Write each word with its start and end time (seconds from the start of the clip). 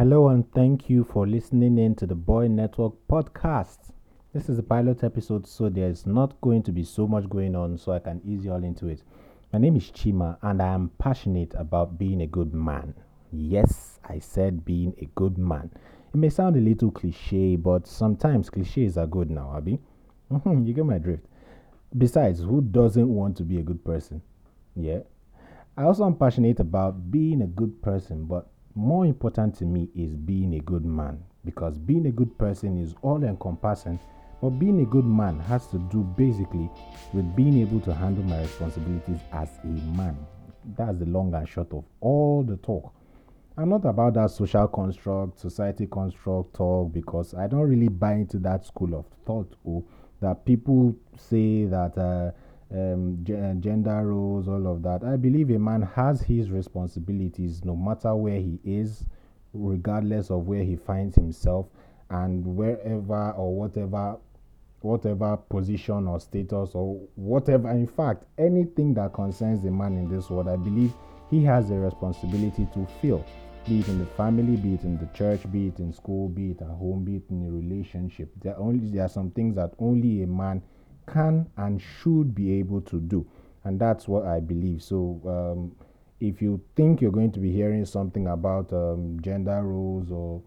Hello 0.00 0.28
and 0.28 0.50
thank 0.54 0.88
you 0.88 1.04
for 1.04 1.26
listening 1.26 1.76
in 1.76 1.94
to 1.96 2.06
the 2.06 2.14
Boy 2.14 2.48
Network 2.48 2.94
podcast. 3.06 3.92
This 4.32 4.48
is 4.48 4.58
a 4.58 4.62
pilot 4.62 5.04
episode, 5.04 5.46
so 5.46 5.68
there's 5.68 6.06
not 6.06 6.40
going 6.40 6.62
to 6.62 6.72
be 6.72 6.84
so 6.84 7.06
much 7.06 7.28
going 7.28 7.54
on, 7.54 7.76
so 7.76 7.92
I 7.92 7.98
can 7.98 8.22
ease 8.24 8.42
you 8.42 8.52
all 8.52 8.64
into 8.64 8.86
it. 8.86 9.02
My 9.52 9.58
name 9.58 9.76
is 9.76 9.90
Chima, 9.90 10.38
and 10.40 10.62
I 10.62 10.68
am 10.68 10.90
passionate 10.98 11.52
about 11.54 11.98
being 11.98 12.22
a 12.22 12.26
good 12.26 12.54
man. 12.54 12.94
Yes, 13.30 14.00
I 14.08 14.20
said 14.20 14.64
being 14.64 14.94
a 15.02 15.04
good 15.16 15.36
man. 15.36 15.70
It 16.14 16.16
may 16.16 16.30
sound 16.30 16.56
a 16.56 16.60
little 16.60 16.90
cliche, 16.90 17.56
but 17.56 17.86
sometimes 17.86 18.48
cliches 18.48 18.96
are 18.96 19.06
good 19.06 19.30
now, 19.30 19.54
Abby. 19.54 19.80
Mm-hmm, 20.32 20.64
you 20.64 20.72
get 20.72 20.86
my 20.86 20.96
drift. 20.96 21.26
Besides, 21.98 22.40
who 22.40 22.62
doesn't 22.62 23.06
want 23.06 23.36
to 23.36 23.42
be 23.42 23.58
a 23.58 23.62
good 23.62 23.84
person? 23.84 24.22
Yeah. 24.74 25.00
I 25.76 25.82
also 25.82 26.06
am 26.06 26.16
passionate 26.16 26.58
about 26.58 27.10
being 27.10 27.42
a 27.42 27.46
good 27.46 27.82
person, 27.82 28.24
but 28.24 28.48
more 28.74 29.04
important 29.06 29.56
to 29.56 29.64
me 29.64 29.88
is 29.94 30.14
being 30.14 30.54
a 30.54 30.60
good 30.60 30.84
man 30.84 31.22
because 31.44 31.78
being 31.78 32.06
a 32.06 32.10
good 32.10 32.36
person 32.38 32.78
is 32.82 32.94
all 33.02 33.22
encompassing. 33.24 33.98
But 34.40 34.50
being 34.50 34.80
a 34.80 34.86
good 34.86 35.04
man 35.04 35.38
has 35.40 35.66
to 35.68 35.78
do 35.90 36.02
basically 36.16 36.70
with 37.12 37.36
being 37.36 37.60
able 37.60 37.80
to 37.80 37.94
handle 37.94 38.24
my 38.24 38.40
responsibilities 38.40 39.20
as 39.32 39.50
a 39.64 39.66
man. 39.66 40.16
That's 40.76 40.98
the 40.98 41.06
long 41.06 41.34
and 41.34 41.48
short 41.48 41.72
of 41.72 41.84
all 42.00 42.42
the 42.42 42.56
talk. 42.58 42.94
I'm 43.56 43.68
not 43.68 43.84
about 43.84 44.14
that 44.14 44.30
social 44.30 44.68
construct, 44.68 45.40
society 45.40 45.86
construct 45.86 46.54
talk 46.54 46.92
because 46.92 47.34
I 47.34 47.46
don't 47.48 47.68
really 47.68 47.88
buy 47.88 48.14
into 48.14 48.38
that 48.38 48.64
school 48.64 48.94
of 48.94 49.04
thought 49.26 49.54
or 49.64 49.82
that 50.20 50.46
people 50.46 50.94
say 51.16 51.66
that 51.66 51.98
uh, 51.98 52.30
um, 52.72 53.18
gender 53.24 54.06
roles, 54.06 54.48
all 54.48 54.66
of 54.66 54.82
that. 54.82 55.02
I 55.04 55.16
believe 55.16 55.50
a 55.50 55.58
man 55.58 55.82
has 55.82 56.20
his 56.22 56.50
responsibilities 56.50 57.64
no 57.64 57.74
matter 57.74 58.14
where 58.14 58.38
he 58.38 58.60
is, 58.64 59.04
regardless 59.52 60.30
of 60.30 60.46
where 60.46 60.62
he 60.62 60.76
finds 60.76 61.16
himself, 61.16 61.66
and 62.10 62.44
wherever 62.44 63.30
or 63.32 63.54
whatever 63.54 64.16
whatever 64.82 65.36
position 65.36 66.06
or 66.06 66.18
status 66.18 66.70
or 66.74 66.98
whatever 67.14 67.70
in 67.70 67.86
fact 67.86 68.24
anything 68.38 68.94
that 68.94 69.12
concerns 69.12 69.64
a 69.64 69.70
man 69.70 69.96
in 69.96 70.08
this 70.08 70.30
world 70.30 70.48
i 70.48 70.56
believe 70.56 70.92
he 71.30 71.44
has 71.44 71.70
a 71.70 71.74
responsibility 71.74 72.66
to 72.72 72.86
fill 73.00 73.24
be 73.66 73.80
it 73.80 73.88
in 73.88 73.98
the 73.98 74.06
family 74.06 74.56
be 74.56 74.74
it 74.74 74.82
in 74.84 74.96
the 74.98 75.06
church 75.16 75.40
be 75.52 75.68
it 75.68 75.78
in 75.80 75.92
school 75.92 76.28
be 76.30 76.52
it 76.52 76.62
at 76.62 76.68
home 76.68 77.04
be 77.04 77.16
it 77.16 77.22
in 77.30 77.46
a 77.46 77.50
relationship 77.50 78.30
there 78.42 78.58
only 78.58 78.78
there 78.90 79.04
are 79.04 79.08
some 79.08 79.30
things 79.32 79.54
that 79.54 79.70
only 79.78 80.22
a 80.22 80.26
man 80.26 80.62
can 81.12 81.48
and 81.56 81.80
should 81.80 82.34
be 82.34 82.52
able 82.58 82.80
to 82.82 83.00
do. 83.00 83.26
And 83.64 83.78
that's 83.78 84.08
what 84.08 84.24
I 84.24 84.40
believe. 84.40 84.82
So, 84.82 85.20
um, 85.26 85.76
if 86.20 86.42
you 86.42 86.60
think 86.76 87.00
you're 87.00 87.10
going 87.10 87.32
to 87.32 87.40
be 87.40 87.50
hearing 87.50 87.84
something 87.86 88.26
about 88.26 88.72
um, 88.72 89.18
gender 89.22 89.62
roles 89.62 90.10
or 90.10 90.42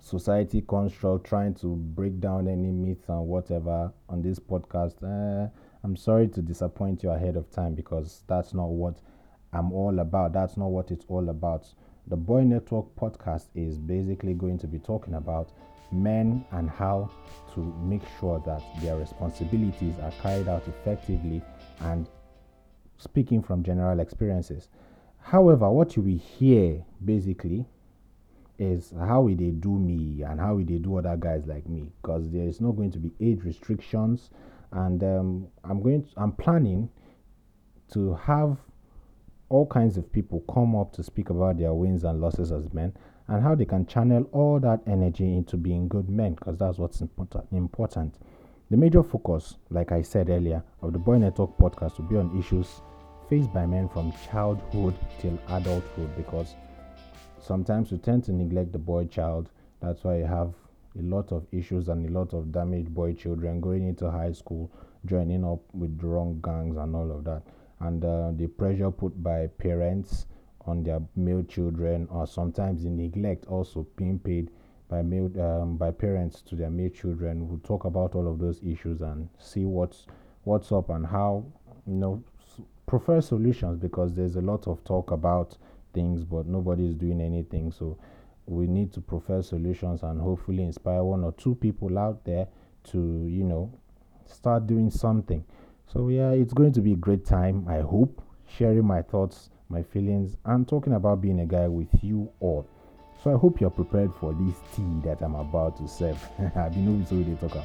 society 0.00 0.60
construct, 0.62 1.26
trying 1.26 1.54
to 1.54 1.76
break 1.76 2.20
down 2.20 2.48
any 2.48 2.72
myths 2.72 3.08
and 3.08 3.26
whatever 3.26 3.92
on 4.08 4.22
this 4.22 4.38
podcast, 4.38 5.02
uh, 5.02 5.48
I'm 5.84 5.96
sorry 5.96 6.26
to 6.28 6.42
disappoint 6.42 7.04
you 7.04 7.10
ahead 7.10 7.36
of 7.36 7.50
time 7.50 7.74
because 7.74 8.24
that's 8.26 8.54
not 8.54 8.70
what 8.70 9.00
I'm 9.52 9.72
all 9.72 10.00
about. 10.00 10.32
That's 10.32 10.56
not 10.56 10.70
what 10.70 10.90
it's 10.90 11.04
all 11.08 11.28
about. 11.28 11.66
The 12.08 12.16
Boy 12.16 12.44
Network 12.44 12.94
podcast 12.94 13.46
is 13.56 13.78
basically 13.78 14.34
going 14.34 14.58
to 14.58 14.68
be 14.68 14.78
talking 14.78 15.14
about 15.14 15.50
men 15.90 16.44
and 16.52 16.70
how 16.70 17.10
to 17.52 17.60
make 17.82 18.02
sure 18.20 18.40
that 18.46 18.62
their 18.80 18.96
responsibilities 18.96 19.94
are 20.00 20.12
carried 20.22 20.46
out 20.46 20.62
effectively 20.68 21.42
and 21.80 22.06
speaking 22.96 23.42
from 23.42 23.64
general 23.64 23.98
experiences. 23.98 24.68
However, 25.18 25.68
what 25.68 25.96
you 25.96 26.02
will 26.02 26.18
hear 26.18 26.84
basically 27.04 27.66
is 28.56 28.94
how 28.96 29.22
will 29.22 29.34
they 29.34 29.50
do 29.50 29.76
me 29.76 30.22
and 30.22 30.38
how 30.38 30.54
will 30.54 30.64
they 30.64 30.78
do 30.78 30.98
other 30.98 31.16
guys 31.16 31.42
like 31.46 31.68
me 31.68 31.90
because 32.00 32.30
there 32.30 32.46
is 32.46 32.60
not 32.60 32.76
going 32.76 32.92
to 32.92 32.98
be 32.98 33.12
age 33.20 33.42
restrictions 33.42 34.30
and 34.70 35.02
um, 35.02 35.48
I'm 35.64 35.82
going 35.82 36.04
to, 36.04 36.08
I'm 36.16 36.32
planning 36.32 36.88
to 37.94 38.14
have 38.14 38.58
all 39.48 39.66
kinds 39.66 39.96
of 39.96 40.12
people 40.12 40.44
come 40.52 40.74
up 40.74 40.92
to 40.92 41.02
speak 41.02 41.30
about 41.30 41.58
their 41.58 41.72
wins 41.72 42.04
and 42.04 42.20
losses 42.20 42.50
as 42.50 42.72
men 42.72 42.92
and 43.28 43.42
how 43.42 43.54
they 43.54 43.64
can 43.64 43.86
channel 43.86 44.28
all 44.32 44.58
that 44.60 44.80
energy 44.86 45.36
into 45.36 45.56
being 45.56 45.88
good 45.88 46.08
men 46.08 46.34
because 46.34 46.56
that's 46.58 46.78
what's 46.78 47.00
important. 47.00 48.14
The 48.70 48.76
major 48.76 49.02
focus, 49.02 49.56
like 49.70 49.92
I 49.92 50.02
said 50.02 50.28
earlier, 50.28 50.62
of 50.82 50.92
the 50.92 50.98
Boy 50.98 51.18
Network 51.18 51.56
podcast 51.56 51.98
will 51.98 52.06
be 52.06 52.16
on 52.16 52.36
issues 52.38 52.80
faced 53.28 53.52
by 53.52 53.66
men 53.66 53.88
from 53.88 54.12
childhood 54.30 54.94
till 55.20 55.38
adulthood 55.48 56.16
because 56.16 56.54
sometimes 57.40 57.92
we 57.92 57.98
tend 57.98 58.24
to 58.24 58.32
neglect 58.32 58.72
the 58.72 58.78
boy 58.78 59.04
child. 59.06 59.50
That's 59.80 60.04
why 60.04 60.18
you 60.18 60.26
have 60.26 60.52
a 60.98 61.02
lot 61.02 61.32
of 61.32 61.46
issues 61.52 61.88
and 61.88 62.08
a 62.08 62.12
lot 62.18 62.32
of 62.32 62.52
damaged 62.52 62.92
boy 62.94 63.12
children 63.12 63.60
going 63.60 63.86
into 63.86 64.10
high 64.10 64.32
school, 64.32 64.70
joining 65.04 65.44
up 65.44 65.60
with 65.72 65.98
the 65.98 66.06
wrong 66.06 66.40
gangs 66.42 66.76
and 66.76 66.94
all 66.96 67.10
of 67.10 67.24
that. 67.24 67.42
And 67.80 68.04
uh, 68.04 68.32
the 68.34 68.46
pressure 68.46 68.90
put 68.90 69.22
by 69.22 69.48
parents 69.58 70.26
on 70.66 70.82
their 70.82 71.00
male 71.14 71.42
children, 71.42 72.08
or 72.10 72.26
sometimes 72.26 72.82
the 72.82 72.90
neglect 72.90 73.46
also 73.46 73.86
being 73.96 74.18
paid 74.18 74.50
by 74.88 75.02
male 75.02 75.30
um, 75.40 75.76
by 75.76 75.90
parents 75.90 76.42
to 76.42 76.56
their 76.56 76.70
male 76.70 76.90
children. 76.90 77.48
We'll 77.48 77.58
talk 77.58 77.84
about 77.84 78.14
all 78.14 78.30
of 78.30 78.38
those 78.38 78.60
issues 78.62 79.00
and 79.00 79.28
see 79.38 79.64
what's 79.64 80.06
what's 80.44 80.72
up 80.72 80.90
and 80.90 81.06
how 81.06 81.44
you 81.86 81.94
know 81.94 82.22
prefer 82.86 83.20
solutions 83.20 83.78
because 83.78 84.14
there's 84.14 84.36
a 84.36 84.40
lot 84.40 84.66
of 84.68 84.82
talk 84.84 85.10
about 85.10 85.56
things, 85.92 86.24
but 86.24 86.46
nobody 86.46 86.86
is 86.86 86.94
doing 86.94 87.20
anything. 87.20 87.72
So 87.72 87.98
we 88.46 88.66
need 88.66 88.92
to 88.92 89.00
prefer 89.00 89.42
solutions 89.42 90.02
and 90.02 90.20
hopefully 90.20 90.62
inspire 90.62 91.02
one 91.02 91.24
or 91.24 91.32
two 91.32 91.56
people 91.56 91.98
out 91.98 92.24
there 92.24 92.46
to 92.84 93.26
you 93.28 93.44
know 93.44 93.72
start 94.24 94.66
doing 94.66 94.90
something. 94.90 95.44
So 95.92 96.08
yeah, 96.08 96.30
it's 96.30 96.52
going 96.52 96.72
to 96.72 96.80
be 96.80 96.92
a 96.92 96.96
great 96.96 97.24
time. 97.24 97.66
I 97.68 97.80
hope 97.80 98.22
sharing 98.46 98.86
my 98.86 99.02
thoughts 99.02 99.50
my 99.68 99.82
feelings, 99.82 100.36
and 100.44 100.68
talking 100.68 100.92
about 100.94 101.20
being 101.20 101.40
a 101.40 101.46
guy 101.46 101.66
with 101.68 101.88
you 102.02 102.30
all. 102.40 102.66
So 103.22 103.34
I 103.34 103.38
hope 103.38 103.60
you're 103.60 103.70
prepared 103.70 104.12
for 104.20 104.32
this 104.34 104.56
tea 104.74 105.00
that 105.04 105.22
I'm 105.22 105.34
about 105.34 105.76
to 105.78 105.88
serve. 105.88 106.18
I've 106.56 106.72
been 106.72 106.88
over 106.88 107.24
to 107.24 107.48
talk 107.48 107.64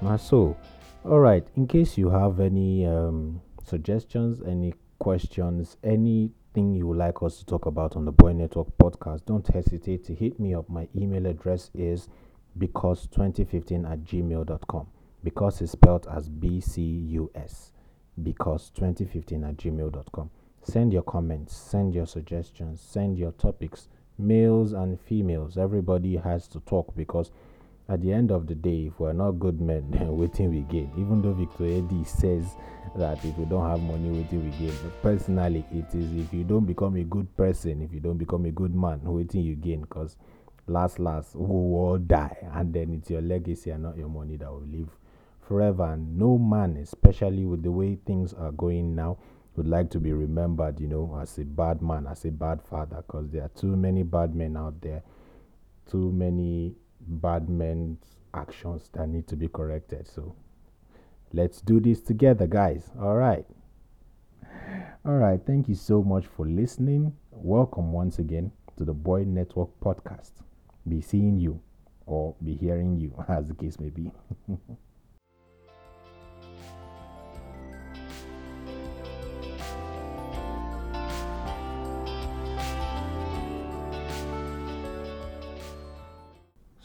about. 0.00 0.20
So, 0.20 0.56
all 1.04 1.20
right. 1.20 1.46
In 1.56 1.66
case 1.66 1.96
you 1.96 2.10
have 2.10 2.40
any 2.40 2.84
um, 2.86 3.40
suggestions, 3.64 4.42
any 4.46 4.74
questions, 4.98 5.76
anything 5.84 6.74
you 6.74 6.86
would 6.88 6.98
like 6.98 7.22
us 7.22 7.38
to 7.38 7.46
talk 7.46 7.66
about 7.66 7.96
on 7.96 8.04
the 8.04 8.12
Boy 8.12 8.32
Network 8.32 8.76
podcast, 8.78 9.24
don't 9.24 9.46
hesitate 9.46 10.04
to 10.06 10.14
hit 10.14 10.38
me 10.40 10.54
up. 10.54 10.68
My 10.68 10.88
email 10.96 11.26
address 11.26 11.70
is 11.74 12.08
because2015 12.58 13.90
at 13.90 14.00
gmail.com. 14.00 14.86
Because 15.24 15.60
is 15.62 15.70
spelled 15.70 16.06
as 16.10 16.28
B 16.28 16.60
C 16.60 16.82
U 16.82 17.30
S. 17.34 17.72
Because2015 18.20 19.48
at 19.48 19.56
gmail.com. 19.56 20.30
Send 20.64 20.92
your 20.92 21.02
comments, 21.02 21.56
send 21.56 21.94
your 21.94 22.06
suggestions, 22.06 22.80
send 22.80 23.18
your 23.18 23.32
topics. 23.32 23.88
Males 24.18 24.72
and 24.72 25.00
females, 25.00 25.56
everybody 25.56 26.16
has 26.16 26.46
to 26.46 26.60
talk 26.60 26.94
because 26.94 27.30
at 27.88 28.00
the 28.00 28.12
end 28.12 28.30
of 28.30 28.46
the 28.46 28.54
day, 28.54 28.86
if 28.86 29.00
we're 29.00 29.12
not 29.12 29.32
good 29.32 29.60
men, 29.60 29.90
then 29.90 30.16
waiting 30.16 30.50
we 30.50 30.60
gain. 30.62 30.90
Even 30.96 31.20
though 31.20 31.32
Victor 31.32 31.66
AD 31.66 32.06
says 32.06 32.56
that 32.96 33.24
if 33.24 33.36
we 33.36 33.44
don't 33.44 33.68
have 33.68 33.80
money, 33.80 34.08
waiting 34.08 34.44
we 34.44 34.50
gain. 34.56 34.76
But 34.82 35.02
personally, 35.02 35.64
it 35.72 35.94
is 35.94 36.12
if 36.14 36.32
you 36.32 36.44
don't 36.44 36.64
become 36.64 36.96
a 36.96 37.04
good 37.04 37.36
person, 37.36 37.82
if 37.82 37.92
you 37.92 38.00
don't 38.00 38.18
become 38.18 38.44
a 38.46 38.50
good 38.50 38.74
man, 38.74 39.00
waiting 39.02 39.42
you 39.42 39.56
gain. 39.56 39.80
Because 39.82 40.16
last, 40.66 41.00
last, 41.00 41.34
we 41.34 41.44
will 41.46 41.74
all 41.74 41.98
die. 41.98 42.36
And 42.54 42.72
then 42.72 42.94
it's 42.94 43.10
your 43.10 43.22
legacy 43.22 43.70
and 43.70 43.82
not 43.82 43.96
your 43.96 44.08
money 44.08 44.36
that 44.36 44.50
will 44.50 44.66
live 44.66 44.88
forever. 45.46 45.92
And 45.92 46.18
no 46.18 46.38
man, 46.38 46.76
especially 46.76 47.44
with 47.44 47.62
the 47.62 47.70
way 47.70 47.98
things 48.06 48.32
are 48.32 48.52
going 48.52 48.94
now, 48.94 49.18
would 49.56 49.68
like 49.68 49.90
to 49.90 50.00
be 50.00 50.12
remembered, 50.12 50.80
you 50.80 50.88
know, 50.88 51.18
as 51.20 51.38
a 51.38 51.44
bad 51.44 51.82
man, 51.82 52.06
as 52.06 52.24
a 52.24 52.30
bad 52.30 52.62
father, 52.62 53.02
because 53.06 53.30
there 53.30 53.42
are 53.42 53.50
too 53.50 53.76
many 53.76 54.02
bad 54.02 54.34
men 54.34 54.56
out 54.56 54.80
there, 54.80 55.02
too 55.90 56.10
many 56.12 56.74
bad 57.00 57.48
men's 57.48 57.98
actions 58.34 58.88
that 58.92 59.08
need 59.08 59.26
to 59.28 59.36
be 59.36 59.48
corrected. 59.48 60.08
So 60.08 60.34
let's 61.32 61.60
do 61.60 61.80
this 61.80 62.00
together, 62.00 62.46
guys. 62.46 62.90
All 62.98 63.16
right. 63.16 63.44
All 65.04 65.16
right. 65.16 65.40
Thank 65.44 65.68
you 65.68 65.74
so 65.74 66.02
much 66.02 66.26
for 66.26 66.46
listening. 66.46 67.14
Welcome 67.30 67.92
once 67.92 68.18
again 68.18 68.52
to 68.78 68.84
the 68.84 68.94
Boy 68.94 69.24
Network 69.24 69.68
podcast. 69.80 70.30
Be 70.88 71.02
seeing 71.02 71.38
you 71.38 71.60
or 72.06 72.34
be 72.42 72.54
hearing 72.54 72.96
you, 72.96 73.12
as 73.28 73.48
the 73.48 73.54
case 73.54 73.78
may 73.78 73.90
be. 73.90 74.10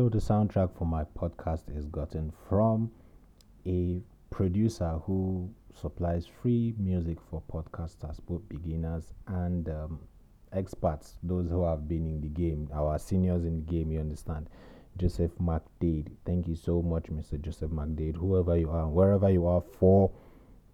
So 0.00 0.08
the 0.08 0.16
soundtrack 0.16 0.78
for 0.78 0.86
my 0.86 1.04
podcast 1.04 1.76
is 1.76 1.84
gotten 1.84 2.32
from 2.48 2.90
a 3.66 4.00
producer 4.30 4.98
who 5.04 5.50
supplies 5.74 6.26
free 6.26 6.72
music 6.78 7.18
for 7.30 7.42
podcasters, 7.52 8.18
both 8.26 8.40
beginners 8.48 9.12
and 9.26 9.68
um, 9.68 10.00
experts, 10.54 11.18
those 11.22 11.50
who 11.50 11.66
have 11.66 11.86
been 11.86 12.06
in 12.06 12.22
the 12.22 12.28
game, 12.28 12.70
our 12.72 12.98
seniors 12.98 13.44
in 13.44 13.56
the 13.56 13.70
game, 13.70 13.92
you 13.92 14.00
understand. 14.00 14.48
Joseph 14.96 15.32
McDade. 15.38 16.06
Thank 16.24 16.48
you 16.48 16.54
so 16.54 16.80
much, 16.80 17.08
Mr. 17.08 17.38
Joseph 17.38 17.70
McDade, 17.70 18.16
whoever 18.16 18.56
you 18.56 18.70
are, 18.70 18.88
wherever 18.88 19.28
you 19.28 19.46
are, 19.46 19.62
for 19.78 20.10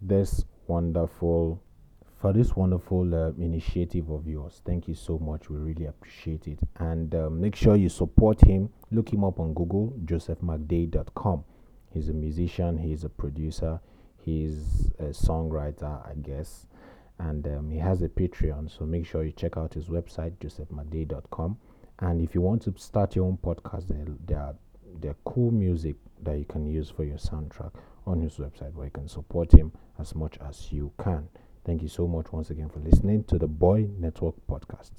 this 0.00 0.44
wonderful 0.68 1.60
for 2.20 2.32
this 2.32 2.56
wonderful 2.56 3.14
uh, 3.14 3.28
initiative 3.38 4.10
of 4.10 4.26
yours. 4.26 4.62
Thank 4.64 4.88
you 4.88 4.94
so 4.94 5.18
much. 5.18 5.50
We 5.50 5.58
really 5.58 5.86
appreciate 5.86 6.48
it. 6.48 6.58
And 6.76 7.14
um, 7.14 7.40
make 7.40 7.54
sure 7.54 7.76
you 7.76 7.88
support 7.88 8.40
him. 8.40 8.70
Look 8.90 9.12
him 9.12 9.24
up 9.24 9.38
on 9.38 9.52
Google, 9.54 9.92
josephmcdade.com. 10.04 11.44
He's 11.92 12.08
a 12.08 12.14
musician, 12.14 12.78
he's 12.78 13.04
a 13.04 13.08
producer, 13.08 13.80
he's 14.18 14.92
a 14.98 15.10
songwriter, 15.10 16.06
I 16.08 16.14
guess. 16.20 16.66
And 17.18 17.46
um, 17.46 17.70
he 17.70 17.78
has 17.78 18.02
a 18.02 18.08
Patreon. 18.08 18.76
So 18.76 18.84
make 18.84 19.06
sure 19.06 19.24
you 19.24 19.32
check 19.32 19.56
out 19.56 19.74
his 19.74 19.86
website, 19.86 20.32
josephmcdade.com. 20.38 21.56
And 22.00 22.20
if 22.20 22.34
you 22.34 22.42
want 22.42 22.62
to 22.62 22.74
start 22.76 23.16
your 23.16 23.24
own 23.24 23.38
podcast, 23.42 23.88
there, 23.88 24.04
there 24.26 24.38
are 24.38 24.54
there 25.00 25.10
are 25.10 25.16
cool 25.24 25.50
music 25.50 25.96
that 26.22 26.38
you 26.38 26.44
can 26.44 26.66
use 26.66 26.90
for 26.90 27.04
your 27.04 27.18
soundtrack 27.18 27.72
on 28.06 28.20
his 28.20 28.36
website 28.36 28.72
where 28.74 28.86
you 28.86 28.90
can 28.90 29.08
support 29.08 29.52
him 29.52 29.72
as 29.98 30.14
much 30.14 30.38
as 30.46 30.72
you 30.72 30.92
can. 30.98 31.28
Thank 31.66 31.82
you 31.82 31.88
so 31.88 32.06
much 32.06 32.32
once 32.32 32.50
again 32.50 32.68
for 32.68 32.78
listening 32.78 33.24
to 33.24 33.38
the 33.38 33.48
Boy 33.48 33.88
Network 33.98 34.36
podcast. 34.48 34.92